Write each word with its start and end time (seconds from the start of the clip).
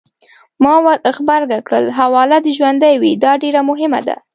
ما 0.63 0.73
ورغبرګه 0.85 1.59
کړل: 1.67 1.85
حواله 1.99 2.37
دې 2.45 2.51
ژوندۍ 2.57 2.95
وي! 3.01 3.11
دا 3.23 3.31
ډېره 3.41 3.61
مهمه 3.69 4.01
ده. 4.07 4.15